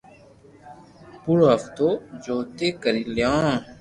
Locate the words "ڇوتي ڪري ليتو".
2.23-3.43